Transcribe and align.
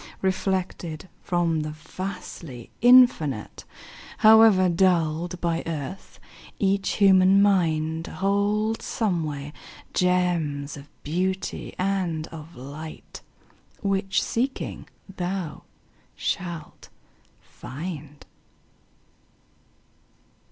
Reflected 0.23 1.09
from 1.21 1.59
the 1.59 1.69
vastly 1.69 2.71
Infinite, 2.81 3.65
However 4.17 4.67
dulled 4.67 5.39
by 5.41 5.61
earth, 5.67 6.19
each 6.57 6.93
human 6.93 7.39
mind 7.39 8.07
Holds 8.07 8.83
somewhere 8.83 9.53
gems 9.93 10.75
of 10.75 10.89
beauty 11.03 11.75
and 11.77 12.25
of 12.29 12.55
light 12.55 13.21
Which, 13.83 14.23
seeking, 14.23 14.87
thou 15.17 15.65
shalt 16.15 16.89
find. 17.39 18.25